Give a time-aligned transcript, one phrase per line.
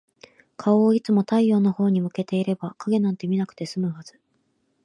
[0.57, 4.19] 顔をいつも太陽のほうに向けていれば、影なんて見なくて済むはず。